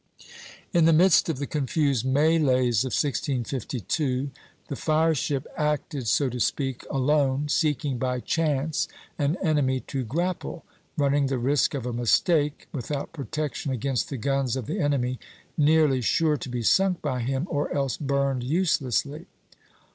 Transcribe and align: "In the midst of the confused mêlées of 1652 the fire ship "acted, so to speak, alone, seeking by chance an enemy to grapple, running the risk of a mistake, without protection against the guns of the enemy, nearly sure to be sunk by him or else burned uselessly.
"In 0.73 0.85
the 0.85 0.93
midst 0.93 1.29
of 1.29 1.37
the 1.37 1.45
confused 1.45 2.07
mêlées 2.07 2.79
of 2.83 2.91
1652 2.97 4.31
the 4.67 4.75
fire 4.75 5.13
ship 5.13 5.45
"acted, 5.55 6.07
so 6.07 6.27
to 6.27 6.39
speak, 6.39 6.83
alone, 6.89 7.47
seeking 7.49 7.99
by 7.99 8.19
chance 8.19 8.87
an 9.19 9.37
enemy 9.43 9.79
to 9.81 10.03
grapple, 10.03 10.65
running 10.97 11.27
the 11.27 11.37
risk 11.37 11.75
of 11.75 11.85
a 11.85 11.93
mistake, 11.93 12.67
without 12.71 13.13
protection 13.13 13.71
against 13.71 14.09
the 14.09 14.17
guns 14.17 14.55
of 14.55 14.65
the 14.65 14.79
enemy, 14.79 15.19
nearly 15.55 16.01
sure 16.01 16.35
to 16.35 16.49
be 16.49 16.63
sunk 16.63 16.99
by 17.03 17.19
him 17.19 17.45
or 17.51 17.71
else 17.71 17.95
burned 17.95 18.43
uselessly. 18.43 19.27